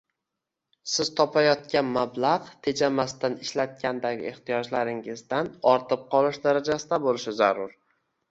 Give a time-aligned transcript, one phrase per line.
[0.91, 7.77] Siz topayotgan mablag’ tejamasdan ishlatgandagi ehtiyojlaringizdan ortib qolish darajasida bo’lishi zarur